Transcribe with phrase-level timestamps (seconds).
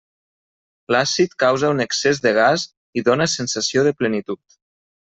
[0.95, 2.65] L'àcid causa un excés de gas
[3.03, 4.61] i dóna sensació de plenitud.